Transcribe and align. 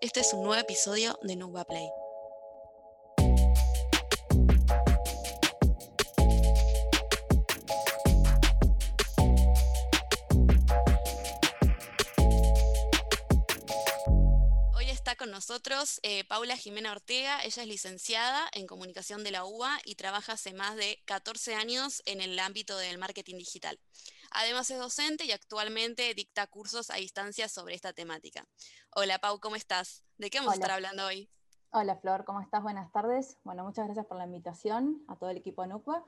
Este 0.00 0.20
es 0.20 0.32
un 0.32 0.44
nuevo 0.44 0.54
episodio 0.54 1.18
de 1.22 1.34
Nuba 1.34 1.64
Play. 1.64 1.88
Hoy 14.76 14.88
está 14.88 15.16
con 15.16 15.32
nosotros 15.32 15.98
eh, 16.04 16.22
Paula 16.28 16.56
Jimena 16.56 16.92
Ortega. 16.92 17.42
Ella 17.42 17.62
es 17.62 17.68
licenciada 17.68 18.48
en 18.52 18.68
comunicación 18.68 19.24
de 19.24 19.32
la 19.32 19.44
UBA 19.44 19.80
y 19.84 19.96
trabaja 19.96 20.34
hace 20.34 20.52
más 20.52 20.76
de 20.76 21.02
14 21.06 21.56
años 21.56 22.02
en 22.06 22.20
el 22.20 22.38
ámbito 22.38 22.78
del 22.78 22.98
marketing 22.98 23.38
digital. 23.38 23.80
Además 24.30 24.70
es 24.70 24.78
docente 24.78 25.24
y 25.24 25.32
actualmente 25.32 26.12
dicta 26.14 26.46
cursos 26.46 26.90
a 26.90 26.96
distancia 26.96 27.48
sobre 27.48 27.74
esta 27.74 27.92
temática. 27.92 28.46
Hola 28.94 29.18
Pau, 29.18 29.40
¿cómo 29.40 29.56
estás? 29.56 30.04
¿De 30.16 30.30
qué 30.30 30.38
vamos 30.38 30.52
a 30.52 30.56
estar 30.56 30.70
hablando 30.70 31.06
hoy? 31.06 31.30
Hola 31.70 31.96
Flor, 31.96 32.24
¿cómo 32.24 32.40
estás? 32.40 32.62
Buenas 32.62 32.90
tardes. 32.92 33.38
Bueno, 33.44 33.64
muchas 33.64 33.86
gracias 33.86 34.06
por 34.06 34.16
la 34.16 34.24
invitación 34.24 35.04
a 35.08 35.16
todo 35.16 35.30
el 35.30 35.36
equipo 35.36 35.62
de 35.62 35.68
NUCUA. 35.68 36.04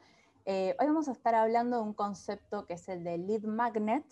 Eh, 0.47 0.75
hoy 0.80 0.87
vamos 0.87 1.09
a 1.09 1.12
estar 1.12 1.34
hablando 1.34 1.77
de 1.77 1.83
un 1.83 1.95
concepto 1.95 2.66
que 2.66 2.75
es 2.75 2.88
el 2.88 3.05
de 3.05 3.19
lead 3.19 3.42
magnet, 3.42 4.05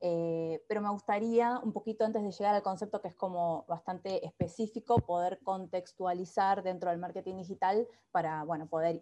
eh, 0.00 0.64
pero 0.68 0.80
me 0.80 0.90
gustaría 0.90 1.58
un 1.58 1.72
poquito 1.72 2.04
antes 2.04 2.22
de 2.22 2.30
llegar 2.32 2.54
al 2.54 2.62
concepto 2.62 3.00
que 3.00 3.08
es 3.08 3.14
como 3.14 3.64
bastante 3.68 4.24
específico, 4.26 4.98
poder 4.98 5.40
contextualizar 5.42 6.62
dentro 6.62 6.90
del 6.90 6.98
marketing 6.98 7.36
digital 7.36 7.86
para 8.10 8.44
bueno, 8.44 8.66
poder 8.66 9.00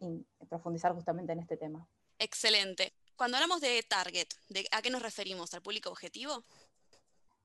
profundizar 0.48 0.95
justamente 0.95 1.33
en 1.33 1.41
este 1.41 1.56
tema. 1.56 1.86
Excelente. 2.19 2.92
Cuando 3.16 3.38
hablamos 3.38 3.62
de 3.62 3.83
target, 3.83 4.29
¿a 4.73 4.83
qué 4.83 4.91
nos 4.91 5.01
referimos? 5.01 5.55
¿Al 5.55 5.62
público 5.62 5.88
objetivo? 5.88 6.45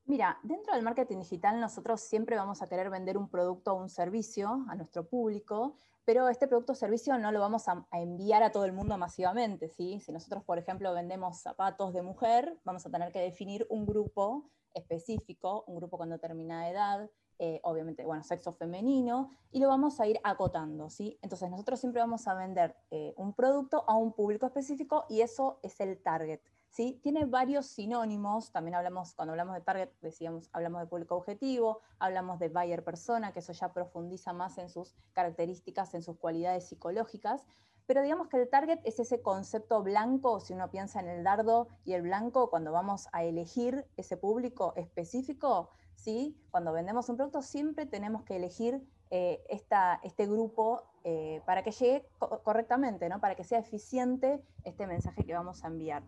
Mira, 0.03 0.37
dentro 0.43 0.73
del 0.73 0.83
marketing 0.83 1.19
digital 1.19 1.61
nosotros 1.61 2.01
siempre 2.01 2.35
vamos 2.35 2.61
a 2.61 2.67
querer 2.67 2.89
vender 2.89 3.17
un 3.17 3.29
producto 3.29 3.71
o 3.71 3.81
un 3.81 3.87
servicio 3.87 4.65
a 4.67 4.75
nuestro 4.75 5.07
público, 5.07 5.77
pero 6.03 6.27
este 6.27 6.49
producto 6.49 6.73
o 6.73 6.75
servicio 6.75 7.17
no 7.17 7.31
lo 7.31 7.39
vamos 7.39 7.69
a, 7.69 7.87
enviar 7.93 8.43
a 8.43 8.51
todo 8.51 8.65
el 8.65 8.73
mundo 8.73 8.97
masivamente. 8.97 9.69
¿sí? 9.69 10.01
Si 10.01 10.11
nosotros, 10.11 10.43
por 10.43 10.57
ejemplo, 10.57 10.93
vendemos 10.93 11.39
zapatos 11.41 11.93
de 11.93 12.01
mujer, 12.01 12.59
vamos 12.65 12.85
a 12.85 12.89
tener 12.89 13.13
que 13.13 13.19
definir 13.19 13.65
un 13.69 13.85
grupo 13.85 14.49
específico, 14.73 15.63
un 15.67 15.77
grupo 15.77 15.97
con 15.97 16.09
determinada 16.09 16.69
edad, 16.69 17.09
eh, 17.43 17.59
obviamente, 17.63 18.05
bueno, 18.05 18.23
sexo 18.23 18.51
femenino, 18.51 19.31
y 19.51 19.59
lo 19.59 19.67
vamos 19.67 19.99
a 19.99 20.05
ir 20.05 20.19
acotando, 20.23 20.91
¿sí? 20.91 21.17
Entonces 21.23 21.49
nosotros 21.49 21.79
siempre 21.79 21.99
vamos 21.99 22.27
a 22.27 22.35
vender 22.35 22.75
eh, 22.91 23.15
un 23.17 23.33
producto 23.33 23.83
a 23.87 23.97
un 23.97 24.13
público 24.13 24.45
específico 24.45 25.05
y 25.09 25.21
eso 25.21 25.57
es 25.63 25.79
el 25.79 25.99
target, 26.03 26.39
¿sí? 26.69 26.99
Tiene 27.01 27.25
varios 27.25 27.65
sinónimos, 27.65 28.51
también 28.51 28.75
hablamos, 28.75 29.15
cuando 29.15 29.31
hablamos 29.31 29.55
de 29.55 29.61
target, 29.61 29.89
decíamos, 30.01 30.51
hablamos 30.53 30.81
de 30.81 30.85
público 30.85 31.15
objetivo, 31.15 31.79
hablamos 31.97 32.37
de 32.37 32.49
buyer 32.49 32.83
persona, 32.83 33.33
que 33.33 33.39
eso 33.39 33.53
ya 33.53 33.73
profundiza 33.73 34.33
más 34.33 34.59
en 34.59 34.69
sus 34.69 34.93
características, 35.13 35.95
en 35.95 36.03
sus 36.03 36.17
cualidades 36.17 36.67
psicológicas, 36.67 37.43
pero 37.87 38.03
digamos 38.03 38.27
que 38.27 38.39
el 38.39 38.49
target 38.49 38.81
es 38.83 38.99
ese 38.99 39.23
concepto 39.23 39.81
blanco, 39.81 40.39
si 40.41 40.53
uno 40.53 40.69
piensa 40.69 40.99
en 40.99 41.09
el 41.09 41.23
dardo 41.23 41.69
y 41.85 41.93
el 41.93 42.03
blanco, 42.03 42.51
cuando 42.51 42.71
vamos 42.71 43.07
a 43.11 43.23
elegir 43.23 43.87
ese 43.97 44.15
público 44.15 44.73
específico, 44.75 45.71
¿sí? 45.95 46.37
Cuando 46.51 46.73
vendemos 46.73 47.09
un 47.09 47.17
producto 47.17 47.41
siempre 47.41 47.85
tenemos 47.85 48.23
que 48.23 48.35
elegir 48.35 48.81
eh, 49.09 49.43
este 49.49 50.25
grupo 50.25 50.83
eh, 51.03 51.41
para 51.45 51.63
que 51.63 51.71
llegue 51.71 52.05
correctamente, 52.43 53.09
¿no? 53.09 53.19
para 53.19 53.35
que 53.35 53.43
sea 53.43 53.59
eficiente 53.59 54.41
este 54.63 54.87
mensaje 54.87 55.25
que 55.25 55.33
vamos 55.33 55.63
a 55.63 55.67
enviar. 55.67 56.03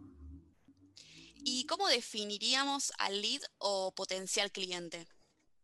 ¿Y 1.46 1.66
cómo 1.66 1.88
definiríamos 1.88 2.94
al 3.00 3.22
lead 3.22 3.42
o 3.58 3.92
potencial 3.94 4.52
cliente? 4.52 5.06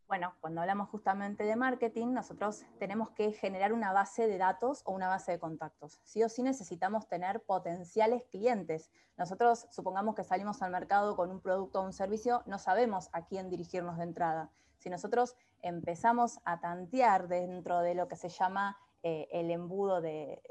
Bueno, 0.09 0.33
cuando 0.41 0.61
hablamos 0.61 0.89
justamente 0.89 1.43
de 1.43 1.55
marketing, 1.55 2.13
nosotros 2.13 2.65
tenemos 2.79 3.11
que 3.11 3.31
generar 3.31 3.73
una 3.73 3.93
base 3.93 4.27
de 4.27 4.39
datos 4.39 4.81
o 4.85 4.91
una 4.91 5.07
base 5.07 5.33
de 5.33 5.39
contactos. 5.39 5.99
Sí 6.03 6.23
o 6.23 6.29
sí 6.29 6.41
necesitamos 6.41 7.07
tener 7.07 7.43
potenciales 7.43 8.23
clientes. 8.31 8.89
Nosotros, 9.17 9.67
supongamos 9.69 10.15
que 10.15 10.23
salimos 10.23 10.63
al 10.63 10.71
mercado 10.71 11.15
con 11.15 11.29
un 11.29 11.39
producto 11.39 11.79
o 11.79 11.85
un 11.85 11.93
servicio, 11.93 12.41
no 12.47 12.57
sabemos 12.57 13.09
a 13.11 13.27
quién 13.27 13.51
dirigirnos 13.51 13.99
de 13.99 14.05
entrada. 14.05 14.49
Si 14.79 14.89
nosotros 14.89 15.35
empezamos 15.61 16.39
a 16.43 16.59
tantear 16.59 17.27
dentro 17.27 17.81
de 17.81 17.93
lo 17.93 18.07
que 18.07 18.15
se 18.15 18.29
llama 18.29 18.79
eh, 19.03 19.27
el 19.31 19.51
embudo 19.51 20.01
de, 20.01 20.41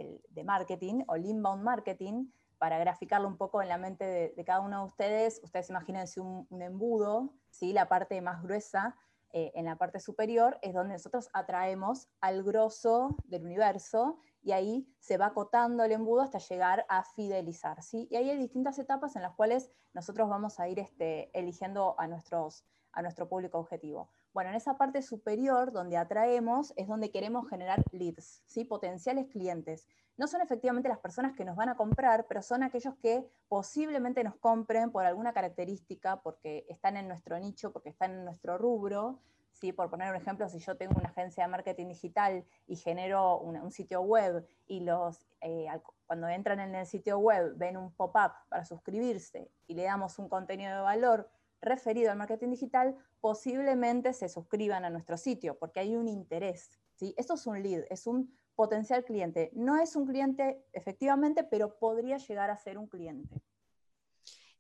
marketing 0.45 1.03
o 1.09 1.17
el 1.17 1.27
inbound 1.27 1.65
marketing, 1.65 2.29
para 2.59 2.79
graficarlo 2.79 3.27
un 3.27 3.37
poco 3.37 3.61
en 3.61 3.69
la 3.69 3.79
mente 3.79 4.05
de, 4.37 4.45
cada 4.45 4.61
uno 4.61 4.83
de 4.83 4.87
ustedes, 4.87 5.41
ustedes 5.43 5.69
imagínense 5.69 6.21
un, 6.21 6.47
un 6.49 6.63
embudo, 6.63 7.33
¿sí? 7.51 7.73
la 7.73 7.89
parte 7.89 8.21
más 8.21 8.41
gruesa, 8.43 8.97
eh, 9.33 9.53
en 9.55 9.67
la 9.67 9.77
parte 9.77 10.01
superior, 10.01 10.59
es 10.63 10.73
donde 10.73 10.95
nosotros 10.95 11.29
atraemos 11.33 12.09
al 12.21 12.43
grosso 12.43 13.17
del 13.25 13.45
universo 13.45 14.19
y 14.43 14.53
ahí 14.53 14.89
se 14.99 15.19
va 15.19 15.27
acotando 15.27 15.85
el 15.85 15.93
embudo 15.93 16.23
hasta 16.23 16.39
llegar 16.39 16.87
a 16.89 17.05
fidelizar. 17.05 17.83
¿sí? 17.83 18.09
Y 18.11 18.17
ahí 18.17 18.31
hay 18.31 18.39
distintas 18.39 18.79
etapas 18.79 19.17
en 19.17 19.23
las 19.23 19.35
cuales 19.35 19.71
nosotros 19.93 20.29
vamos 20.29 20.59
a 20.61 20.69
ir 20.69 20.79
este, 20.79 21.31
eligiendo 21.39 21.95
a, 21.99 22.07
nuestros, 22.07 22.65
a 22.93 23.03
nuestro 23.03 23.29
público 23.29 23.59
objetivo. 23.59 24.11
Bueno, 24.33 24.51
en 24.51 24.57
esa 24.57 24.77
parte 24.77 25.03
superior 25.03 25.73
donde 25.73 25.97
atraemos 25.97 26.73
es 26.77 26.87
donde 26.87 27.11
queremos 27.11 27.49
generar 27.49 27.83
leads, 27.93 28.43
¿sí? 28.47 28.65
potenciales 28.65 29.27
clientes. 29.29 29.87
No 30.17 30.27
son 30.27 30.41
efectivamente 30.43 30.89
las 30.89 30.99
personas 30.99 31.35
que 31.35 31.45
nos 31.45 31.57
van 31.57 31.69
a 31.69 31.77
comprar, 31.77 32.27
pero 32.29 32.43
son 32.43 32.63
aquellos 32.63 32.95
que 32.97 33.27
posiblemente 33.49 34.23
nos 34.25 34.37
compren 34.37 34.91
por 34.91 35.07
alguna 35.07 35.33
característica, 35.33 36.21
porque 36.23 36.67
están 36.69 36.97
en 36.97 37.09
nuestro 37.09 37.39
nicho, 37.39 37.73
porque 37.73 37.89
están 37.89 38.13
en 38.13 38.25
nuestro 38.25 38.59
rubro. 38.59 39.21
¿sí? 39.53 39.73
Por 39.73 39.89
poner 39.91 40.11
un 40.11 40.17
ejemplo, 40.17 40.49
si 40.49 40.59
yo 40.59 40.77
tengo 40.77 40.95
una 40.99 41.09
agencia 41.09 41.45
de 41.45 41.51
marketing 41.51 41.87
digital 41.89 42.45
y 42.67 42.77
genero 42.77 43.39
un, 43.39 43.71
sitio 43.71 44.03
web 44.03 44.47
y 44.67 44.81
los, 44.81 45.27
eh, 45.41 45.69
cuando 46.07 46.29
entran 46.29 46.61
en 46.61 46.75
el 46.75 46.87
sitio 46.87 47.19
web 47.19 47.55
ven 47.57 47.77
un 47.77 47.93
pop-up 47.93 48.33
para 48.49 48.65
suscribirse 48.65 49.51
y 49.67 49.75
le 49.75 49.85
damos 49.85 50.19
un 50.19 50.29
contenido 50.29 50.75
de 50.75 50.81
valor 50.81 51.31
referido 51.61 52.11
al 52.11 52.19
marketing 52.19 52.51
digital, 52.51 52.97
posiblemente 53.21 54.13
se 54.13 54.29
suscriban 54.29 54.85
a 54.85 54.91
nuestro 54.91 55.17
sitio 55.17 55.59
porque 55.59 55.81
hay 55.81 55.97
un 55.97 56.09
interés. 56.09 56.71
¿sí? 56.97 57.15
Esto 57.17 57.35
es 57.35 57.47
un 57.47 57.63
lead, 57.63 57.85
es 57.91 58.07
un 58.07 58.37
potencial 58.55 59.05
cliente. 59.05 59.51
No 59.55 59.81
es 59.81 59.95
un 59.97 60.07
cliente 60.07 60.65
efectivamente, 60.73 61.45
pero 61.45 61.79
podría 61.79 62.19
llegar 62.19 62.51
a 62.51 62.57
ser 62.57 62.79
un 62.79 62.89
cliente. 62.89 63.41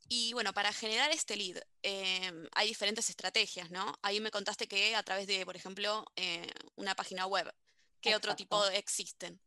Y 0.09 0.33
bueno, 0.33 0.55
para 0.55 0.73
generar 0.73 1.11
este 1.11 1.37
lead 1.37 1.61
em, 1.83 2.47
hay 2.55 2.69
diferentes 2.69 3.11
estrategias, 3.11 3.71
¿no? 3.71 3.93
Ahí 4.03 4.21
me 4.21 4.31
contaste 4.31 4.67
que 4.67 4.95
a 4.97 5.03
través 5.03 5.27
de, 5.27 5.45
por 5.45 5.55
ejemplo, 5.55 6.07
eh, 6.17 6.47
una 6.77 6.95
página 6.95 7.27
web, 7.27 7.53
¿qué 8.01 8.17
otro 8.17 8.35
tipo 8.35 8.65
existen? 8.69 9.39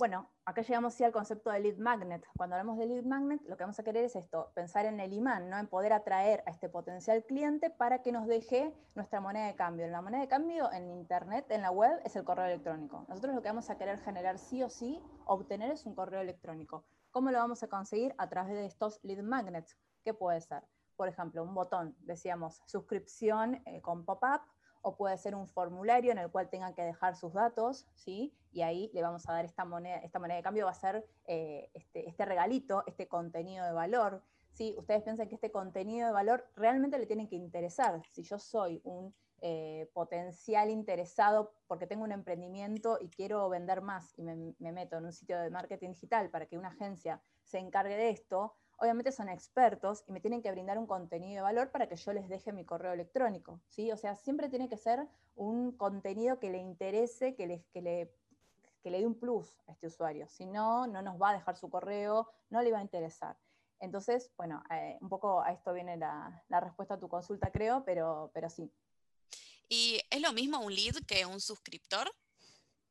Bueno, 0.00 0.30
acá 0.46 0.62
llegamos 0.62 0.94
sí 0.94 1.04
al 1.04 1.12
concepto 1.12 1.50
de 1.50 1.60
lead 1.60 1.76
magnet. 1.76 2.24
Cuando 2.34 2.56
hablamos 2.56 2.78
de 2.78 2.86
lead 2.86 3.04
magnet, 3.04 3.42
lo 3.42 3.58
que 3.58 3.64
vamos 3.64 3.78
a 3.80 3.84
querer 3.84 4.06
es 4.06 4.16
esto, 4.16 4.50
pensar 4.54 4.86
en 4.86 4.98
el 4.98 5.12
imán, 5.12 5.50
¿no? 5.50 5.58
en 5.58 5.66
poder 5.66 5.92
atraer 5.92 6.42
a 6.46 6.50
este 6.52 6.70
potencial 6.70 7.22
cliente 7.22 7.68
para 7.68 8.00
que 8.00 8.10
nos 8.10 8.26
deje 8.26 8.74
nuestra 8.94 9.20
moneda 9.20 9.46
de 9.46 9.54
cambio. 9.56 9.86
La 9.88 10.00
moneda 10.00 10.22
de 10.22 10.28
cambio 10.28 10.72
en 10.72 10.90
Internet, 10.90 11.44
en 11.50 11.60
la 11.60 11.70
web, 11.70 12.00
es 12.02 12.16
el 12.16 12.24
correo 12.24 12.46
electrónico. 12.46 13.04
Nosotros 13.10 13.34
lo 13.34 13.42
que 13.42 13.48
vamos 13.50 13.68
a 13.68 13.76
querer 13.76 13.98
generar 13.98 14.38
sí 14.38 14.62
o 14.62 14.70
sí, 14.70 15.02
obtener 15.26 15.70
es 15.70 15.84
un 15.84 15.94
correo 15.94 16.22
electrónico. 16.22 16.86
¿Cómo 17.10 17.30
lo 17.30 17.36
vamos 17.36 17.62
a 17.62 17.68
conseguir? 17.68 18.14
A 18.16 18.30
través 18.30 18.54
de 18.54 18.64
estos 18.64 19.00
lead 19.02 19.22
magnets. 19.22 19.76
¿Qué 20.02 20.14
puede 20.14 20.40
ser? 20.40 20.62
Por 20.96 21.08
ejemplo, 21.08 21.42
un 21.42 21.52
botón, 21.52 21.94
decíamos, 21.98 22.62
suscripción 22.64 23.60
eh, 23.66 23.82
con 23.82 24.06
pop-up, 24.06 24.40
o 24.82 24.96
puede 24.96 25.16
ser 25.18 25.34
un 25.34 25.46
formulario 25.46 26.12
en 26.12 26.18
el 26.18 26.30
cual 26.30 26.48
tengan 26.48 26.74
que 26.74 26.82
dejar 26.82 27.16
sus 27.16 27.32
datos, 27.32 27.86
¿sí? 27.94 28.34
Y 28.52 28.62
ahí 28.62 28.90
le 28.94 29.02
vamos 29.02 29.28
a 29.28 29.32
dar 29.32 29.44
esta 29.44 29.64
moneda, 29.64 29.96
esta 29.98 30.18
moneda 30.18 30.36
de 30.36 30.42
cambio 30.42 30.64
va 30.64 30.72
a 30.72 30.74
ser 30.74 31.06
eh, 31.26 31.70
este, 31.74 32.08
este, 32.08 32.24
regalito, 32.24 32.82
este 32.86 33.06
contenido 33.08 33.64
de 33.64 33.72
valor, 33.72 34.22
¿sí? 34.52 34.74
Ustedes 34.78 35.02
piensan 35.02 35.28
que 35.28 35.34
este 35.34 35.50
contenido 35.50 36.06
de 36.06 36.12
valor 36.12 36.48
realmente 36.56 36.98
le 36.98 37.06
tienen 37.06 37.28
que 37.28 37.36
interesar. 37.36 38.02
Si 38.10 38.22
yo 38.22 38.38
soy 38.38 38.80
un 38.84 39.14
eh, 39.42 39.88
potencial 39.94 40.68
interesado 40.68 41.54
porque 41.66 41.86
tengo 41.86 42.04
un 42.04 42.12
emprendimiento 42.12 42.98
y 43.00 43.08
quiero 43.08 43.48
vender 43.48 43.80
más 43.80 44.12
y 44.18 44.22
me, 44.22 44.54
me 44.58 44.72
meto 44.72 44.98
en 44.98 45.06
un 45.06 45.12
sitio 45.12 45.38
de 45.38 45.48
marketing 45.48 45.90
digital 45.90 46.28
para 46.28 46.44
que 46.44 46.58
una 46.58 46.68
agencia 46.68 47.22
se 47.42 47.58
encargue 47.58 47.96
de 47.96 48.10
esto, 48.10 48.54
obviamente 48.80 49.12
son 49.12 49.28
expertos 49.28 50.04
y 50.08 50.12
me 50.12 50.20
tienen 50.20 50.42
que 50.42 50.50
brindar 50.50 50.78
un 50.78 50.86
contenido 50.86 51.36
de 51.36 51.42
valor 51.42 51.70
para 51.70 51.86
que 51.86 51.96
yo 51.96 52.12
les 52.12 52.28
deje 52.28 52.52
mi 52.52 52.64
correo 52.64 52.92
electrónico, 52.92 53.60
¿sí? 53.68 53.92
O 53.92 53.96
sea, 53.96 54.16
siempre 54.16 54.48
tiene 54.48 54.68
que 54.68 54.78
ser 54.78 55.06
un 55.36 55.76
contenido 55.76 56.38
que 56.38 56.50
le 56.50 56.58
interese, 56.58 57.34
que, 57.34 57.46
le, 57.46 57.64
que 57.72 57.82
le, 57.82 58.14
le 58.84 58.98
dé 58.98 59.06
un 59.06 59.18
plus 59.18 59.60
a 59.66 59.72
este 59.72 59.86
usuario. 59.86 60.26
Si 60.28 60.46
no, 60.46 60.86
no 60.86 61.02
nos 61.02 61.20
va 61.20 61.30
a 61.30 61.34
dejar 61.34 61.56
su 61.56 61.68
correo, 61.68 62.30
no 62.48 62.62
le 62.62 62.72
va 62.72 62.78
a 62.78 62.82
interesar. 62.82 63.38
Entonces, 63.80 64.32
bueno, 64.36 64.62
eh, 64.70 64.96
un 65.00 65.10
poco 65.10 65.42
a 65.42 65.52
esto 65.52 65.74
viene 65.74 65.98
la, 65.98 66.42
respuesta 66.48 66.94
a 66.94 67.00
tu 67.00 67.08
consulta, 67.08 67.50
creo, 67.52 67.84
pero, 67.84 68.30
pero 68.32 68.48
sí. 68.48 68.72
¿Y 69.68 70.00
es 70.10 70.20
lo 70.22 70.32
mismo 70.32 70.58
un 70.58 70.74
lead 70.74 70.96
que 71.06 71.26
un 71.26 71.40
suscriptor? 71.40 72.10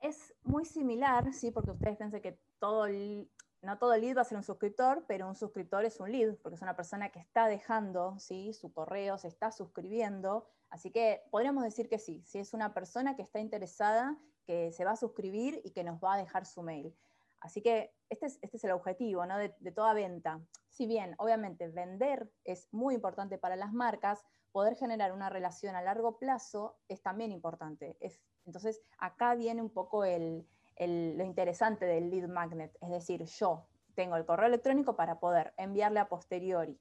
Es 0.02 0.34
muy 0.44 0.66
similar, 0.66 1.34
sí, 1.34 1.52
porque 1.52 1.72
ustedes 1.72 1.98
piensan 1.98 2.22
que 2.22 2.40
todo 2.60 2.86
el, 2.86 3.30
no 3.62 3.78
todo 3.78 3.96
lead 3.98 4.16
va 4.18 4.22
a 4.22 4.26
ser 4.26 4.38
un 4.38 4.44
suscriptor, 4.44 5.06
pero 5.08 5.28
un 5.28 5.36
suscriptor 5.36 5.84
es 5.86 6.00
un 6.00 6.12
lead, 6.12 6.36
porque 6.38 6.56
es 6.56 6.62
una 6.62 6.76
persona 6.76 7.10
que 7.10 7.20
está 7.20 7.48
dejando 7.48 8.18
¿sí? 8.20 8.54
su 8.54 8.72
correo, 8.74 9.18
se 9.18 9.28
está 9.28 9.52
suscribiendo. 9.52 10.48
Así 10.70 10.92
que 10.92 11.24
podríamos 11.30 11.64
decir 11.64 11.90
que 11.90 12.00
sí, 12.00 12.24
si 12.26 12.40
es 12.40 12.54
una 12.54 12.74
persona 12.74 13.16
que 13.16 13.22
está 13.22 13.40
interesada, 13.40 14.18
que 14.46 14.72
se 14.72 14.86
va 14.86 14.92
a 14.92 14.96
suscribir 14.96 15.62
y 15.64 15.72
que 15.72 15.84
nos 15.84 16.00
va 16.02 16.14
a 16.14 16.18
dejar 16.18 16.46
su 16.46 16.62
mail. 16.62 16.96
Así 17.42 17.62
que 17.62 17.94
este 18.10 18.28
es, 18.28 18.40
este 18.42 18.58
es 18.58 18.64
el 18.64 18.72
objetivo 18.72 19.26
¿no? 19.26 19.38
de, 19.38 19.50
toda 19.74 19.94
venta. 19.94 20.42
Si 20.70 20.88
bien, 20.88 21.16
obviamente, 21.18 21.68
vender 21.68 22.32
es 22.44 22.68
muy 22.72 22.96
importante 22.96 23.38
para 23.38 23.56
las 23.56 23.74
marcas, 23.74 24.24
poder 24.52 24.76
generar 24.76 25.12
una 25.12 25.30
relación 25.30 25.76
a 25.76 25.82
largo 25.82 26.18
plazo 26.18 26.78
es 26.88 27.02
también 27.02 27.32
importante. 27.32 27.98
entonces, 28.46 28.82
acá 28.98 29.36
viene 29.36 29.62
un 29.62 29.70
poco 29.70 30.04
el, 30.04 30.48
lo 30.80 31.24
interesante 31.24 31.86
del 31.86 32.10
lead 32.10 32.28
magnet, 32.28 32.78
es 32.82 32.90
decir, 32.90 33.24
yo 33.26 33.68
tengo 33.96 34.16
el 34.16 34.26
correo 34.26 34.48
electrónico 34.48 34.96
para 34.96 35.20
poder 35.20 35.54
enviarle 35.58 36.00
a 36.00 36.08
posteriori 36.08 36.80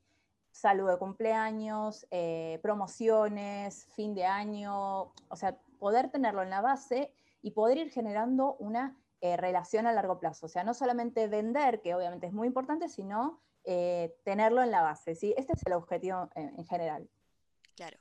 salud 0.59 0.91
de 0.91 0.99
cumpleaños, 0.99 2.07
eh, 2.11 2.59
promociones, 2.63 3.87
fin 3.95 4.15
de 4.15 4.25
año, 4.25 5.13
o 5.29 5.37
sea, 5.37 5.57
poder 5.79 6.11
tenerlo 6.11 6.43
en 6.43 6.51
la 6.51 6.61
base 6.61 7.13
y 7.43 7.53
poder 7.53 7.79
ir 7.79 7.91
generando 7.91 8.57
una 8.59 8.97
eh, 9.21 9.37
relación 9.37 9.87
a 9.87 9.93
largo 9.93 10.19
plazo. 10.19 10.47
O 10.47 10.49
sea, 10.49 10.65
no 10.65 10.75
solamente 10.75 11.29
vender, 11.29 11.81
que 11.81 11.95
obviamente 11.95 12.27
es 12.27 12.33
muy 12.33 12.49
importante, 12.49 12.89
sino 12.89 13.41
eh, 13.65 14.17
tenerlo 14.25 14.63
en 14.63 14.71
la 14.71 14.83
base. 14.83 15.15
¿sí? 15.15 15.35
Este 15.37 15.53
es 15.53 15.65
el 15.67 15.75
objetivo 15.75 16.29
en 16.35 16.65
general. 16.67 17.09
Claro. 17.77 17.99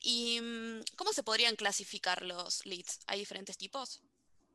¿Y 0.00 0.40
mm, 0.40 0.82
cómo 0.96 1.12
se 1.12 1.24
podrían 1.24 1.56
clasificar 1.56 2.22
los 2.22 2.64
leads? 2.66 3.00
¿Hay 3.08 3.18
diferentes 3.18 3.56
tipos? 3.56 4.02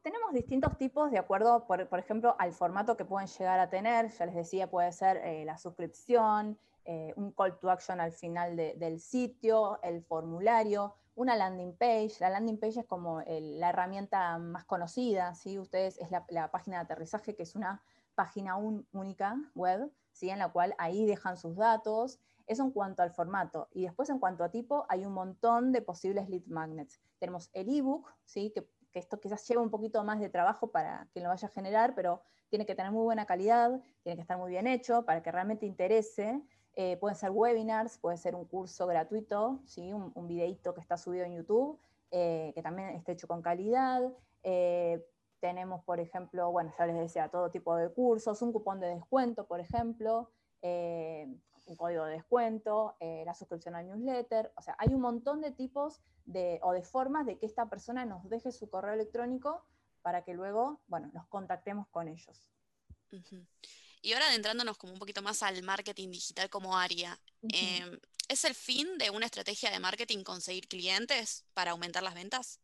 Tenemos 0.02 0.34
distintos 0.34 0.78
tipos 0.80 1.12
de 1.12 1.20
acuerdo, 1.20 1.68
por, 1.68 2.00
ejemplo, 2.00 2.36
al 2.40 2.54
formato 2.54 2.98
que 2.98 3.06
pueden 3.06 3.28
llegar 3.28 3.60
a 3.60 3.70
tener. 3.70 4.10
Ya 4.10 4.26
les 4.26 4.34
decía, 4.34 4.68
puede 4.68 4.92
ser 4.92 5.18
eh, 5.18 5.46
la 5.46 5.60
suscripción, 5.60 6.58
eh, 6.86 7.14
un 7.16 7.32
call 7.32 7.60
to 7.60 7.70
action 7.70 8.00
al 8.00 8.12
final 8.12 8.56
del 8.56 9.00
sitio, 9.00 9.80
el 9.84 10.02
formulario, 10.02 10.96
una 11.14 11.36
landing 11.36 11.78
page. 11.78 12.14
La 12.20 12.32
landing 12.32 12.58
page 12.58 12.80
es 12.80 12.86
como 12.88 13.22
la 13.28 13.70
herramienta 13.70 14.40
más 14.40 14.66
conocida, 14.66 15.36
¿sí? 15.36 15.60
Ustedes 15.60 16.00
es 16.00 16.10
la, 16.10 16.50
página 16.50 16.78
de 16.78 16.84
aterrizaje, 16.84 17.36
que 17.36 17.44
es 17.44 17.56
una 17.56 17.84
página 18.16 18.58
única 18.58 19.38
web, 19.54 19.92
¿sí? 20.14 20.32
En 20.32 20.40
la 20.40 20.50
cual 20.50 20.74
ahí 20.80 21.06
dejan 21.06 21.38
sus 21.38 21.56
datos. 21.56 22.20
Eso 22.48 22.64
en 22.64 22.72
cuanto 22.72 23.04
al 23.04 23.12
formato. 23.12 23.70
Y 23.72 23.84
después 23.84 24.10
en 24.10 24.18
cuanto 24.18 24.44
a 24.44 24.50
tipo, 24.50 24.88
hay 24.90 25.06
un 25.06 25.14
montón 25.14 25.72
de 25.72 25.84
posibles 25.84 26.28
lead 26.28 26.48
magnets. 26.48 27.00
Tenemos 27.20 27.52
el 27.54 27.70
ebook, 27.70 28.12
¿sí? 28.26 28.50
que 28.50 28.68
que 28.92 29.00
esto 29.00 29.20
quizás 29.20 29.48
lleva 29.48 29.62
un 29.62 29.70
poquito 29.70 30.04
más 30.04 30.20
de 30.20 30.30
trabajo 30.30 30.72
para 30.72 31.08
quien 31.12 31.24
lo 31.24 31.30
vaya 31.30 31.48
a 31.48 31.52
generar, 31.52 31.96
pero 31.96 32.22
tiene 32.50 32.66
que 32.66 32.76
tener 32.76 32.92
muy 32.92 33.04
buena 33.04 33.26
calidad, 33.26 33.82
tiene 34.04 34.16
que 34.16 34.22
estar 34.22 34.38
muy 34.38 34.52
bien 34.52 34.68
hecho 34.68 35.04
para 35.06 35.24
que 35.24 35.32
realmente 35.32 35.66
interese. 35.66 36.42
Eh, 36.76 36.98
pueden 36.98 37.16
ser 37.16 37.32
webinars, 37.32 37.98
puede 37.98 38.18
ser 38.18 38.36
un 38.36 38.46
curso 38.46 38.88
gratuito, 38.88 39.60
¿sí? 39.66 39.92
un, 39.92 40.12
un 40.16 40.28
que 40.28 40.82
está 40.82 40.98
subido 40.98 41.26
en 41.26 41.36
YouTube, 41.36 41.80
eh, 42.12 42.52
que 42.56 42.62
también 42.62 42.90
esté 42.90 43.14
hecho 43.14 43.28
con 43.28 43.42
calidad. 43.42 44.02
Eh, 44.44 45.06
tenemos, 45.40 45.84
por 45.84 46.00
ejemplo, 46.00 46.52
bueno, 46.52 46.72
ya 46.78 46.86
les 46.86 46.96
decía, 46.96 47.30
todo 47.30 47.50
tipo 47.50 47.76
de 47.76 47.90
cursos, 47.90 48.42
un 48.42 48.52
cupón 48.54 48.80
de 48.80 48.88
descuento, 48.88 49.46
por 49.46 49.60
ejemplo 49.60 50.30
un 51.66 51.76
código 51.76 52.06
de 52.06 52.14
descuento, 52.14 52.96
eh, 53.00 53.24
la 53.26 53.34
suscripción 53.34 53.76
al 53.76 53.88
newsletter, 53.88 54.52
o 54.56 54.62
sea, 54.62 54.76
hay 54.78 54.90
un 54.90 55.02
montón 55.02 55.42
de 55.42 55.52
tipos 55.52 56.02
de, 56.26 56.60
o 56.64 56.72
de 56.72 56.84
formas 56.84 57.26
de 57.26 57.38
que 57.38 57.46
esta 57.46 57.70
persona 57.70 58.06
nos 58.06 58.30
deje 58.30 58.52
su 58.52 58.70
correo 58.70 58.94
electrónico 58.94 59.66
para 60.02 60.24
que 60.24 60.34
luego, 60.34 60.82
bueno, 60.88 61.10
nos 61.14 61.28
contactemos 61.28 61.88
con 61.90 62.08
ellos. 62.08 62.48
Y 64.02 64.14
ahora 64.14 64.28
adentrándonos 64.28 64.78
como 64.78 64.94
un 64.94 65.00
poquito 65.00 65.22
más 65.22 65.44
al 65.44 65.62
marketing 65.64 66.10
digital 66.10 66.50
como 66.50 66.78
área, 66.78 67.20
em, 67.44 68.00
¿es 68.28 68.46
el 68.46 68.56
fin 68.56 68.98
de 68.98 69.10
una 69.10 69.26
estrategia 69.26 69.70
de 69.70 69.80
marketing 69.80 70.24
conseguir 70.24 70.68
clientes 70.68 71.46
para 71.54 71.72
aumentar 71.72 72.02
las 72.02 72.16
ventas? 72.16 72.60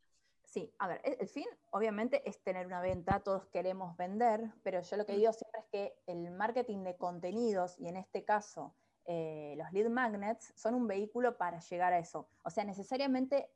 Sí, 0.46 0.74
a 0.80 0.88
ver, 0.88 1.02
el 1.04 1.28
fin 1.28 1.46
obviamente 1.72 2.28
es 2.28 2.42
tener 2.42 2.66
una 2.66 2.82
venta, 2.82 3.20
todos 3.20 3.46
queremos 3.48 3.96
vender, 3.98 4.50
pero 4.64 4.82
yo 4.82 4.96
lo 4.96 5.06
que 5.06 5.18
digo 5.18 5.34
siempre 5.34 5.60
es 5.60 5.66
que 5.70 6.00
el 6.08 6.32
marketing 6.32 6.84
de 6.84 6.96
contenidos, 6.96 7.78
y 7.78 7.90
en 7.90 7.98
este 7.98 8.24
caso 8.24 8.74
eh, 9.10 9.56
los 9.58 9.72
lead 9.72 9.90
magnets 9.90 10.54
son 10.56 10.76
un 10.76 10.86
vehículo 10.86 11.38
para 11.38 11.60
llegar 11.60 11.94
a 11.94 12.00
eso. 12.00 12.28
O 12.44 12.50
sea, 12.50 12.66
necesariamente 12.66 13.50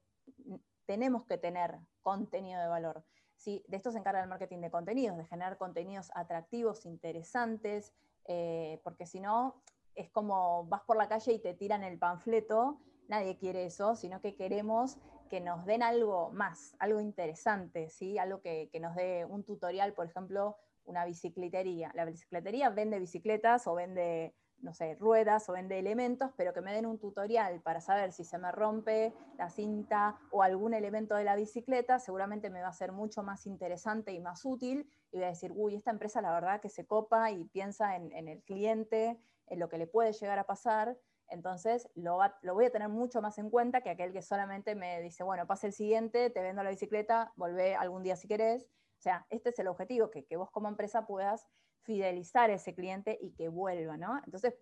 tenemos 0.86 1.26
que 1.26 1.38
tener 1.38 1.78
contenido 2.02 2.62
de 2.62 2.68
valor. 2.68 3.04
¿sí? 3.36 3.64
De 3.68 3.76
esto 3.76 3.92
se 3.92 3.98
encarga 3.98 4.22
el 4.22 4.30
marketing 4.30 4.60
de 4.60 4.72
contenidos, 4.72 5.18
de 5.18 5.26
generar 5.26 5.58
contenidos 5.58 6.10
atractivos, 6.16 6.86
interesantes, 6.86 7.94
eh, 8.26 8.80
porque 8.84 9.06
si 9.06 9.20
no, 9.20 9.62
es 9.96 10.10
como 10.10 10.66
vas 10.68 10.84
por 10.84 10.96
la 10.96 11.10
calle 11.10 11.34
y 11.34 11.40
te 11.40 11.54
tiran 11.54 11.84
el 11.84 12.00
panfleto, 12.00 12.80
nadie 13.10 13.38
quiere 13.38 13.66
eso, 13.66 13.96
sino 13.96 14.22
que 14.22 14.36
queremos 14.36 15.00
que 15.30 15.42
nos 15.42 15.66
den 15.66 15.84
algo 15.84 16.32
más, 16.32 16.76
algo 16.80 17.02
interesante, 17.02 17.90
¿sí? 17.90 18.18
algo 18.18 18.42
que, 18.42 18.70
que 18.72 18.80
nos 18.80 18.96
dé 18.96 19.26
un 19.26 19.44
tutorial, 19.44 19.94
por 19.94 20.06
ejemplo, 20.06 20.56
una 20.86 21.04
bicicletería. 21.04 21.92
La 21.94 22.06
bicicletería 22.06 22.70
vende 22.70 23.00
bicicletas 23.00 23.68
o 23.68 23.76
vende 23.76 24.34
no 24.62 24.74
sé, 24.74 24.96
ruedas 24.96 25.48
o 25.50 25.54
vende 25.54 25.80
elementos, 25.80 26.32
pero 26.38 26.54
que 26.54 26.62
me 26.62 26.74
den 26.74 26.86
un 26.86 27.00
tutorial 27.00 27.62
para 27.62 27.82
saber 27.82 28.12
si 28.12 28.24
se 28.24 28.38
me 28.38 28.52
rompe 28.52 29.14
la 29.38 29.50
cinta 29.50 30.20
o 30.32 30.44
algún 30.44 30.74
elemento 30.74 31.16
de 31.16 31.24
la 31.24 31.36
bicicleta, 31.36 32.00
seguramente 32.00 32.50
me 32.50 32.62
va 32.62 32.70
a 32.70 32.74
ser 32.74 32.92
mucho 32.92 33.24
más 33.24 33.46
interesante 33.48 34.12
y 34.14 34.20
más 34.20 34.46
útil 34.46 34.90
y 35.12 35.18
voy 35.18 35.26
a 35.26 35.30
decir, 35.30 35.52
uy, 35.56 35.76
esta 35.76 35.92
empresa 35.92 36.22
la 36.22 36.32
verdad 36.32 36.62
que 36.62 36.70
se 36.70 36.86
copa 36.86 37.32
y 37.32 37.46
piensa 37.46 37.96
en, 37.96 38.28
el 38.28 38.42
cliente, 38.44 39.20
en 39.48 39.60
lo 39.60 39.70
que 39.70 39.78
le 39.78 39.88
puede 39.88 40.14
llegar 40.14 40.40
a 40.40 40.46
pasar, 40.46 40.98
entonces 41.28 41.90
lo, 41.96 42.20
lo, 42.42 42.54
voy 42.54 42.66
a 42.66 42.72
tener 42.72 42.90
mucho 42.90 43.22
más 43.22 43.38
en 43.38 43.50
cuenta 43.50 43.82
que 43.82 43.90
aquel 43.90 44.12
que 44.12 44.22
solamente 44.22 44.76
me 44.76 45.02
dice, 45.02 45.24
bueno, 45.24 45.48
pasa 45.48 45.68
el 45.68 45.74
siguiente, 45.74 46.30
te 46.30 46.42
vendo 46.42 46.62
la 46.62 46.70
bicicleta, 46.70 47.32
volvé 47.36 47.76
algún 47.76 48.04
día 48.04 48.16
si 48.16 48.28
querés. 48.28 48.70
O 49.02 49.04
sea, 49.04 49.26
este 49.32 49.50
es 49.50 49.58
el 49.58 49.68
objetivo, 49.68 50.12
que, 50.12 50.26
que 50.26 50.38
vos 50.38 50.52
como 50.52 50.68
empresa 50.68 51.08
puedas 51.08 51.48
fidelizar 51.82 52.52
a 52.52 52.54
ese 52.54 52.76
cliente 52.76 53.18
y 53.20 53.32
que 53.32 53.50
vuelva, 53.50 53.98
¿no? 53.98 54.22
Entonces, 54.24 54.54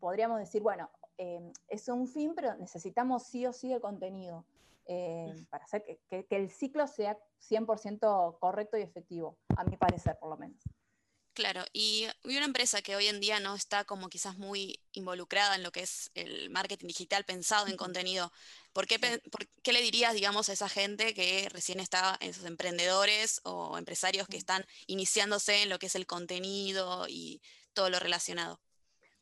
podríamos 0.00 0.38
decir, 0.38 0.60
bueno, 0.60 0.90
eh, 1.16 1.50
es 1.68 1.88
un 1.88 2.06
fin, 2.06 2.34
pero 2.36 2.54
necesitamos 2.58 3.22
sí 3.22 3.46
o 3.46 3.54
sí 3.54 3.72
el 3.72 3.80
contenido 3.80 4.44
eh, 4.84 5.32
para 5.48 5.64
hacer 5.64 5.82
que, 6.10 6.26
el 6.28 6.50
ciclo 6.50 6.86
sea 6.86 7.18
100% 7.40 8.38
correcto 8.38 8.76
y 8.76 8.82
efectivo, 8.82 9.38
a 9.56 9.64
mi 9.64 9.78
parecer, 9.78 10.18
por 10.20 10.28
lo 10.28 10.36
menos. 10.36 10.62
Claro, 11.36 11.66
y 11.74 12.06
una 12.24 12.46
empresa 12.46 12.80
que 12.80 12.96
hoy 12.96 13.08
en 13.08 13.20
día 13.20 13.40
no 13.40 13.54
está 13.54 13.84
como 13.84 14.08
quizás 14.08 14.38
muy 14.38 14.80
involucrada 14.92 15.54
en 15.54 15.62
lo 15.62 15.70
que 15.70 15.82
es 15.82 16.10
el 16.14 16.48
marketing 16.48 16.86
digital 16.86 17.26
pensado 17.26 17.66
en 17.66 17.76
contenido, 17.76 18.32
¿por 18.72 18.86
qué, 18.86 18.98
le 19.70 19.82
dirías, 19.82 20.14
digamos, 20.14 20.48
a 20.48 20.54
esa 20.54 20.70
gente 20.70 21.12
que 21.12 21.46
recién 21.50 21.78
está, 21.78 22.16
esos 22.22 22.46
emprendedores 22.46 23.42
o 23.44 23.76
empresarios 23.76 24.28
que 24.28 24.38
están 24.38 24.64
iniciándose 24.86 25.64
en 25.64 25.68
lo 25.68 25.78
que 25.78 25.88
es 25.88 25.94
el 25.94 26.06
contenido 26.06 27.04
y 27.06 27.42
todo 27.74 27.90
lo 27.90 28.00
relacionado? 28.00 28.58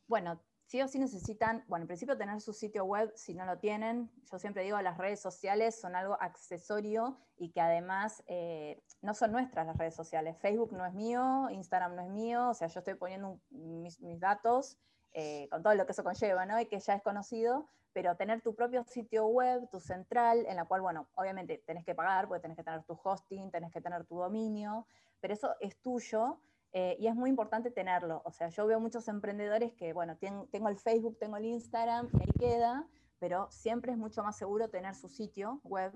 Bueno, 0.07 0.41
sí 0.75 0.83
o 0.83 0.89
sí 0.89 0.99
necesitan, 0.99 1.65
bueno, 1.69 1.85
en 1.85 1.87
principio 1.87 2.19
tener 2.19 2.41
su 2.41 2.53
sitio 2.53 2.85
web, 2.85 3.13
si 3.15 3.33
no 3.33 3.47
lo 3.47 3.59
tienen, 3.59 4.11
yo 4.29 4.41
siempre 4.41 4.65
digo, 4.65 4.83
las 4.83 4.99
redes 4.99 5.21
sociales 5.21 5.81
son 5.81 5.95
algo 5.95 6.21
accesorio 6.21 7.17
y 7.37 7.51
que 7.51 7.61
además 7.61 8.25
eh, 8.27 8.83
no 9.01 9.15
son 9.15 9.31
nuestras 9.31 9.69
las 9.69 9.77
redes 9.77 9.95
sociales. 9.95 10.37
Facebook 10.41 10.73
no 10.73 10.85
es 10.85 10.93
mío, 10.93 11.49
Instagram 11.49 11.95
no 11.95 12.03
es 12.03 12.09
mío, 12.09 12.49
o 12.49 12.55
sea, 12.55 12.67
yo 12.67 12.81
estoy 12.81 12.95
poniendo 12.95 13.39
mis, 13.51 14.01
datos 14.19 14.77
eh, 15.13 15.47
con 15.49 15.63
todo 15.63 15.77
lo 15.77 15.87
que 15.87 15.93
eso 15.93 16.03
conlleva, 16.03 16.45
¿no? 16.45 16.59
Y 16.59 16.67
que 16.67 16.81
ya 16.81 16.95
es 16.95 17.03
conocido, 17.05 17.69
pero 17.93 18.17
tener 18.17 18.43
tu 18.43 18.57
propio 18.57 18.83
sitio 18.83 19.27
web, 19.27 19.71
tu 19.71 19.79
central, 19.79 20.45
en 20.49 20.57
la 20.57 20.65
cual, 20.65 20.81
bueno, 20.81 21.07
obviamente 21.15 21.63
tenés 21.65 21.85
que 21.85 21.95
pagar, 21.95 22.27
porque 22.27 22.43
tenés 22.43 22.57
que 22.57 22.65
tener 22.65 22.83
tu 22.83 22.99
hosting, 23.01 23.53
tenés 23.53 23.73
que 23.73 23.81
tener 23.81 24.05
tu 24.07 24.17
dominio, 24.17 24.89
pero 25.21 25.35
eso 25.35 25.55
es 25.61 25.77
tuyo 25.77 26.41
eh, 26.77 26.97
y 26.99 27.07
es 27.07 27.15
muy 27.15 27.31
importante 27.31 27.71
tenerlo. 27.71 28.21
O 28.25 28.33
sea, 28.33 28.49
yo 28.49 28.67
veo 28.67 28.81
muchos 28.81 29.07
emprendedores 29.07 29.73
que, 29.75 29.93
bueno, 29.93 30.17
tengo 30.19 30.69
el 30.69 30.77
Facebook, 30.77 31.17
tengo 31.21 31.37
el 31.37 31.45
Instagram, 31.45 32.09
y 32.13 32.23
ahí 32.23 32.33
queda, 32.37 32.85
pero 33.21 33.47
siempre 33.51 33.93
es 33.93 33.99
mucho 33.99 34.25
más 34.25 34.37
seguro 34.37 34.69
tener 34.69 34.97
su 34.97 35.09
sitio 35.09 35.61
web 35.63 35.93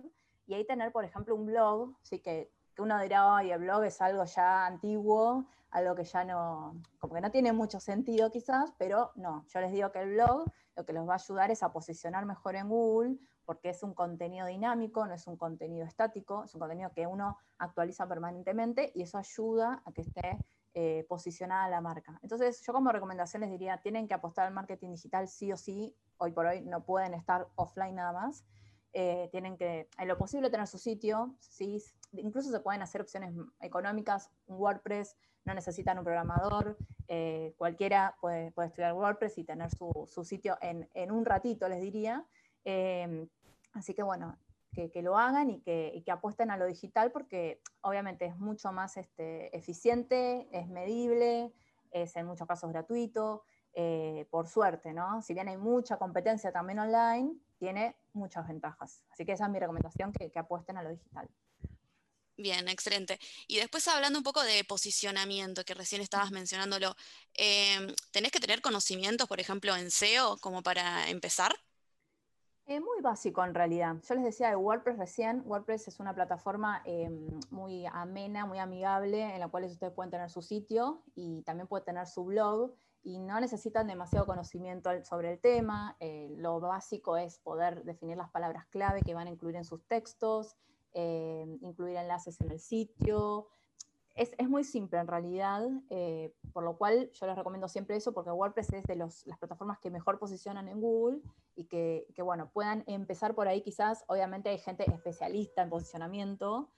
y 0.46 0.54
ahí 0.54 0.64
tener, 0.64 0.92
por 0.92 1.04
ejemplo, 1.04 1.34
un 1.34 1.46
blog, 1.46 1.96
¿sí? 2.02 2.20
que, 2.20 2.52
que 2.76 2.82
uno 2.82 2.98
dirá, 3.02 3.36
ay, 3.36 3.50
el 3.50 3.58
blog 3.58 3.82
es 3.84 4.00
algo 4.00 4.24
ya 4.24 4.66
antiguo, 4.66 5.46
algo 5.70 5.96
que 5.96 6.04
ya 6.04 6.24
no, 6.24 6.80
como 7.00 7.14
que 7.14 7.20
no 7.20 7.32
tiene 7.32 7.52
mucho 7.52 7.80
sentido 7.80 8.30
quizás, 8.30 8.72
pero 8.78 9.10
no, 9.16 9.44
yo 9.48 9.60
les 9.60 9.72
digo 9.72 9.90
que 9.90 10.00
el 10.02 10.10
blog 10.10 10.44
lo 10.76 10.86
que 10.86 10.92
los 10.92 11.08
va 11.08 11.14
a 11.14 11.16
ayudar 11.16 11.50
es 11.50 11.64
a 11.64 11.72
posicionar 11.72 12.24
mejor 12.24 12.54
en 12.54 12.68
Google, 12.68 13.18
porque 13.44 13.70
es 13.70 13.82
un 13.82 13.94
contenido 13.94 14.46
dinámico, 14.46 15.04
no 15.06 15.12
es 15.12 15.26
un 15.26 15.36
contenido 15.36 15.84
estático, 15.84 16.44
es 16.44 16.54
un 16.54 16.60
contenido 16.60 16.92
que 16.92 17.08
uno 17.08 17.36
actualiza 17.58 18.06
permanentemente 18.06 18.92
y 18.94 19.02
eso 19.02 19.18
ayuda 19.18 19.82
a 19.84 19.92
que 19.92 20.02
esté 20.02 20.38
eh, 20.80 21.04
posicionada 21.08 21.68
la 21.68 21.80
marca. 21.80 22.20
Entonces, 22.22 22.62
yo 22.64 22.72
como 22.72 22.92
recomendación 22.92 23.40
les 23.40 23.50
diría, 23.50 23.78
tienen 23.78 24.06
que 24.06 24.14
apostar 24.14 24.46
al 24.46 24.54
marketing 24.54 24.90
digital 24.90 25.26
sí 25.26 25.50
o 25.50 25.56
sí, 25.56 25.92
hoy 26.18 26.30
por 26.30 26.46
hoy 26.46 26.60
no 26.60 26.84
pueden 26.84 27.14
estar 27.14 27.48
offline 27.56 27.96
nada 27.96 28.12
más. 28.12 28.44
eh, 28.92 29.28
tienen 29.32 29.56
que, 29.56 29.88
en 29.98 30.06
lo 30.06 30.16
posible, 30.16 30.50
tener 30.50 30.68
su 30.68 30.78
sitio, 30.78 31.34
¿sí? 31.40 31.82
incluso 32.12 32.52
se 32.52 32.60
pueden 32.60 32.80
hacer 32.80 33.00
opciones 33.00 33.34
económicas, 33.60 34.30
WordPress, 34.46 35.16
no 35.44 35.52
necesitan 35.52 35.98
un 35.98 36.04
programador, 36.04 36.78
eh, 37.08 37.54
cualquiera 37.58 38.16
puede, 38.20 38.52
estudiar 38.64 38.92
WordPress 38.92 39.36
y 39.38 39.44
tener 39.44 39.72
su, 39.72 40.06
sitio 40.22 40.58
en, 40.60 41.10
un 41.10 41.24
ratito, 41.24 41.68
les 41.68 41.80
diría. 41.80 42.24
Em, 42.62 43.28
así 43.72 43.94
que 43.94 44.04
bueno, 44.04 44.38
que, 44.86 45.02
lo 45.02 45.18
hagan 45.18 45.50
y 45.50 45.60
que, 45.60 46.04
apuesten 46.10 46.50
a 46.50 46.56
lo 46.56 46.66
digital 46.66 47.10
porque 47.10 47.60
obviamente 47.80 48.26
es 48.26 48.36
mucho 48.38 48.72
más 48.72 48.96
este, 48.96 49.56
eficiente, 49.56 50.48
es 50.52 50.68
medible, 50.68 51.52
es 51.90 52.14
en 52.16 52.26
muchos 52.26 52.46
casos 52.46 52.70
gratuito, 52.70 53.42
eh, 53.74 54.26
por 54.30 54.48
suerte, 54.48 54.92
¿no? 54.92 55.20
Si 55.22 55.34
bien 55.34 55.48
hay 55.48 55.56
mucha 55.56 55.98
competencia 55.98 56.52
también 56.52 56.78
online, 56.78 57.34
tiene 57.58 57.96
muchas 58.12 58.46
ventajas. 58.46 59.02
Así 59.10 59.24
que 59.24 59.32
esa 59.32 59.44
es 59.44 59.50
mi 59.50 59.58
recomendación, 59.58 60.12
que, 60.12 60.30
apuesten 60.38 60.76
a 60.76 60.82
lo 60.82 60.90
digital. 60.90 61.28
Bien, 62.36 62.68
excelente. 62.68 63.18
Y 63.48 63.56
después 63.56 63.86
hablando 63.88 64.18
un 64.18 64.22
poco 64.22 64.42
de 64.44 64.62
posicionamiento, 64.62 65.64
que 65.64 65.74
recién 65.74 66.00
estabas 66.00 66.30
mencionándolo, 66.30 66.94
em, 67.34 67.92
¿tenés 68.12 68.30
que 68.30 68.38
tener 68.38 68.60
conocimientos, 68.60 69.26
por 69.26 69.40
ejemplo, 69.40 69.74
en 69.74 69.90
SEO 69.90 70.38
como 70.38 70.62
para 70.62 71.10
empezar? 71.10 71.52
Eh, 72.70 72.80
muy 72.80 73.00
básico 73.00 73.42
en 73.42 73.54
realidad. 73.54 73.96
Yo 74.06 74.14
les 74.14 74.24
decía 74.24 74.50
de 74.50 74.56
WordPress 74.56 74.98
recién, 74.98 75.42
WordPress 75.46 75.88
es 75.88 76.00
una 76.00 76.14
plataforma 76.14 76.82
em, 76.84 77.40
muy 77.48 77.86
amena, 77.86 78.44
muy 78.44 78.58
amigable, 78.58 79.22
en 79.22 79.40
la 79.40 79.48
cual 79.48 79.64
ustedes 79.64 79.90
pueden 79.94 80.10
tener 80.10 80.28
su 80.28 80.42
sitio 80.42 81.02
y 81.14 81.40
también 81.44 81.66
pueden 81.66 81.86
tener 81.86 82.06
su 82.06 82.26
blog 82.26 82.74
y 83.02 83.20
no 83.20 83.40
necesitan 83.40 83.86
demasiado 83.86 84.26
conocimiento 84.26 84.90
sobre 85.06 85.32
el 85.32 85.40
tema. 85.40 85.96
Eh, 85.98 86.28
lo 86.36 86.60
básico 86.60 87.16
es 87.16 87.38
poder 87.38 87.84
definir 87.84 88.18
las 88.18 88.28
palabras 88.28 88.66
clave 88.66 89.00
que 89.00 89.14
van 89.14 89.28
a 89.28 89.30
incluir 89.30 89.56
en 89.56 89.64
sus 89.64 89.82
textos, 89.86 90.54
eh, 90.92 91.46
incluir 91.62 91.96
enlaces 91.96 92.38
en 92.42 92.50
el 92.50 92.60
sitio. 92.60 93.48
Es, 94.18 94.48
muy 94.48 94.64
simple 94.64 94.98
en 94.98 95.06
realidad, 95.06 95.66
eh, 95.90 96.34
por 96.52 96.64
lo 96.64 96.76
cual 96.76 97.10
yo 97.12 97.26
les 97.26 97.36
recomiendo 97.36 97.68
siempre 97.68 97.96
eso, 97.96 98.12
porque 98.12 98.30
WordPress 98.30 98.72
es 98.72 98.84
de 98.84 98.96
las 98.96 99.24
plataformas 99.38 99.78
que 99.78 99.90
mejor 99.90 100.18
posicionan 100.18 100.68
en 100.68 100.80
Google 100.80 101.20
y 101.54 101.64
que, 101.64 102.06
bueno, 102.18 102.50
puedan 102.52 102.84
empezar 102.86 103.34
por 103.34 103.48
ahí 103.48 103.62
quizás. 103.62 104.04
Obviamente 104.08 104.48
hay 104.48 104.58
gente 104.58 104.90
especialista 104.90 105.62
en 105.62 105.70
posicionamiento 105.70 106.68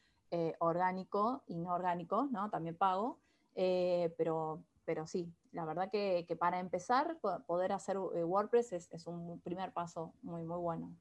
orgánico 0.58 1.42
y 1.46 1.56
no 1.56 1.74
orgánico, 1.74 2.28
¿no? 2.30 2.50
también 2.50 2.76
pago, 2.76 3.18
pero 3.54 4.62
pero 4.90 5.06
sí, 5.06 5.32
la 5.52 5.64
verdad 5.64 5.88
que, 5.88 6.26
para 6.36 6.58
empezar, 6.58 7.18
poder 7.46 7.70
hacer 7.70 7.96
eh, 7.96 8.24
WordPress 8.24 8.72
es, 8.72 9.06
un 9.06 9.40
primer 9.40 9.72
paso 9.72 10.14
muy, 10.20 10.42
muy 10.42 10.58
bueno. 10.58 10.92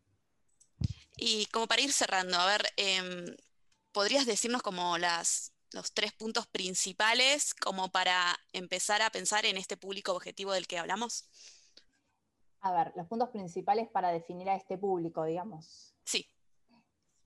Y 1.17 1.48
como 1.48 1.65
para 1.65 1.81
ir 1.81 1.91
cerrando, 1.91 2.38
a 2.38 2.46
ver, 2.46 2.72
em, 2.77 3.36
¿podrías 3.91 4.27
decirnos 4.27 4.62
como 4.62 5.00
las, 5.00 5.53
los 5.73 5.93
tres 5.93 6.13
puntos 6.13 6.47
principales 6.47 7.53
como 7.53 7.89
para 7.89 8.38
empezar 8.53 9.01
a 9.01 9.09
pensar 9.09 9.45
en 9.45 9.57
este 9.57 9.77
público 9.77 10.13
objetivo 10.13 10.53
del 10.53 10.67
que 10.67 10.77
hablamos? 10.77 11.29
A 12.61 12.71
ver, 12.71 12.93
los 12.95 13.07
puntos 13.07 13.29
principales 13.29 13.88
para 13.89 14.11
definir 14.11 14.49
a 14.49 14.55
este 14.55 14.77
público, 14.77 15.23
digamos. 15.23 15.93
Sí 16.03 16.27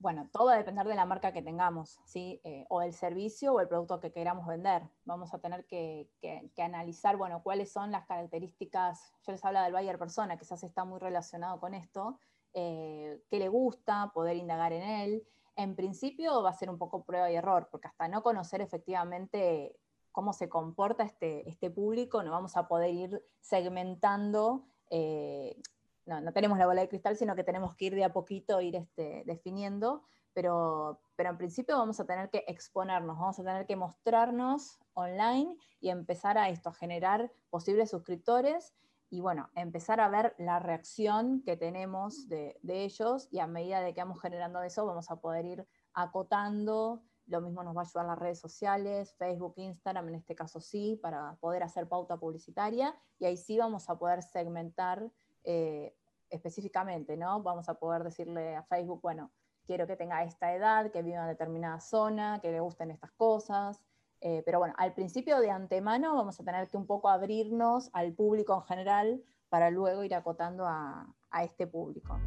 bueno, 0.03 0.29
todo 0.33 0.47
va 0.47 0.55
a 0.55 0.57
depender 0.57 0.85
de 0.85 0.95
la 0.95 1.05
marca 1.05 1.31
que 1.31 1.41
tengamos, 1.41 1.97
¿sí? 2.03 2.41
Eh, 2.43 2.65
o 2.67 2.81
el 2.81 2.93
servicio 2.93 3.53
o 3.53 3.61
el 3.61 3.69
producto 3.69 4.01
que 4.01 4.11
queramos 4.11 4.45
vender. 4.45 4.83
Vamos 5.05 5.33
a 5.33 5.39
tener 5.39 5.65
que, 5.65 6.09
analizar, 6.57 7.15
bueno, 7.15 7.41
cuáles 7.41 7.71
son 7.71 7.89
las 7.89 8.05
características, 8.05 9.13
yo 9.25 9.31
les 9.31 9.45
habla 9.45 9.63
del 9.63 9.71
buyer 9.71 9.97
persona, 9.97 10.37
quizás 10.37 10.61
está 10.63 10.83
muy 10.83 10.99
relacionado 10.99 11.57
con 11.61 11.73
esto, 11.73 12.19
eh, 12.53 13.21
qué 13.29 13.39
le 13.39 13.49
gusta, 13.49 14.11
poder 14.13 14.37
indagar 14.37 14.73
en 14.73 14.83
él. 14.83 15.23
En 15.55 15.75
principio 15.75 16.41
va 16.41 16.49
a 16.49 16.53
ser 16.53 16.69
un 16.69 16.77
poco 16.77 17.03
prueba 17.03 17.31
y 17.31 17.35
error, 17.35 17.67
porque 17.71 17.87
hasta 17.87 18.07
no 18.07 18.23
conocer 18.23 18.61
efectivamente 18.61 19.75
cómo 20.11 20.33
se 20.33 20.49
comporta 20.49 21.03
este, 21.03 21.47
este 21.49 21.69
público, 21.71 22.23
no 22.23 22.31
vamos 22.31 22.55
a 22.55 22.67
poder 22.67 22.93
ir 22.93 23.25
segmentando 23.41 24.65
eh, 24.95 25.59
no, 26.05 26.33
tenemos 26.33 26.57
la 26.57 26.65
bola 26.65 26.81
de 26.81 26.89
cristal, 26.89 27.15
sino 27.17 27.35
que 27.35 27.43
tenemos 27.43 27.75
que 27.75 27.85
ir 27.85 27.95
de 27.95 28.03
a 28.03 28.13
poquito, 28.13 28.61
ir 28.61 28.75
este, 28.75 29.23
definiendo, 29.25 30.03
pero, 30.33 30.99
pero 31.15 31.29
en 31.29 31.37
principio 31.37 31.77
vamos 31.77 31.99
a 31.99 32.05
tener 32.05 32.29
que 32.29 32.43
exponernos, 32.47 33.17
vamos 33.17 33.39
a 33.39 33.43
tener 33.43 33.65
que 33.65 33.75
mostrarnos 33.75 34.79
online 34.93 35.57
y 35.79 35.89
empezar 35.89 36.37
a 36.37 36.49
esto, 36.49 36.69
a 36.69 36.73
generar 36.73 37.31
posibles 37.49 37.89
suscriptores 37.89 38.73
y 39.13 39.21
bueno, 39.21 39.51
empezar 39.53 39.99
a 39.99 40.09
ver 40.09 40.33
la 40.39 40.57
reacción 40.57 41.43
que 41.43 41.55
tenemos 41.55 42.27
de, 42.29 42.59
ellos 42.63 43.27
y 43.29 43.37
a 43.37 43.45
medida 43.45 43.79
de 43.79 43.93
que 43.93 44.01
vamos 44.01 44.19
generando 44.19 44.63
eso 44.63 44.87
vamos 44.87 45.11
a 45.11 45.17
poder 45.17 45.45
ir 45.45 45.67
acotando, 45.93 47.03
lo 47.27 47.39
mismo 47.39 47.61
nos 47.63 47.77
va 47.77 47.81
a 47.81 47.83
ayudar 47.83 48.07
las 48.07 48.17
redes 48.17 48.39
sociales, 48.39 49.13
Facebook, 49.13 49.53
Instagram, 49.57 50.09
en 50.09 50.15
este 50.15 50.33
caso 50.33 50.59
sí, 50.59 50.99
para 50.99 51.35
poder 51.35 51.61
hacer 51.61 51.87
pauta 51.87 52.17
publicitaria 52.17 52.95
y 53.19 53.25
ahí 53.25 53.37
sí 53.37 53.55
vamos 53.55 53.87
a 53.87 53.99
poder 53.99 54.23
segmentar 54.23 55.07
eh, 55.43 55.95
específicamente, 56.31 57.15
¿no? 57.15 57.43
Vamos 57.43 57.69
a 57.69 57.75
poder 57.75 58.03
decirle 58.03 58.55
a 58.55 58.63
Facebook, 58.63 59.01
bueno, 59.03 59.31
quiero 59.67 59.85
que 59.85 59.95
tenga 59.95 60.23
esta 60.23 60.55
edad, 60.55 60.89
que 60.89 61.03
viva 61.03 61.21
en 61.21 61.27
determinada 61.27 61.79
zona, 61.81 62.39
que 62.41 62.51
le 62.51 62.61
gusten 62.61 62.89
estas 62.89 63.11
cosas. 63.11 63.79
Eh, 64.25 64.41
pero 64.45 64.59
bueno, 64.59 64.73
al 64.77 64.93
principio 64.93 65.41
de 65.41 65.51
antemano 65.51 66.15
vamos 66.15 66.39
a 66.39 66.45
tener 66.45 66.69
que 66.69 66.77
un 66.77 66.87
poco 66.87 67.09
abrirnos 67.09 67.89
al 67.91 68.13
público 68.13 68.55
en 68.55 68.61
general 68.61 69.23
para 69.49 69.69
luego 69.69 70.01
ir 70.05 70.15
acotando 70.15 70.65
a, 70.65 71.13
a 71.29 71.43
este 71.43 71.67
público. 71.67 72.17